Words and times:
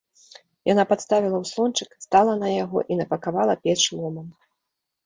Яна 0.69 0.85
падставіла 0.91 1.37
ўслончык, 1.43 1.89
стала 2.07 2.33
на 2.43 2.49
яго 2.63 2.79
і 2.91 3.01
напакавала 3.05 3.53
печ 3.69 3.81
ломам. 4.01 4.27